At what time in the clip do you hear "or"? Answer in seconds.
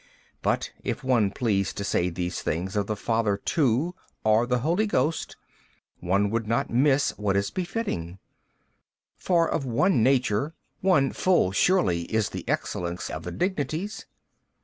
4.23-4.47